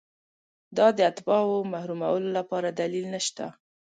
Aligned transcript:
دا 0.77 0.87
د 0.97 0.99
اتباعو 1.09 1.57
محرومولو 1.73 2.29
لپاره 2.37 2.69
دلیل 2.81 3.05
نشته. 3.15 3.45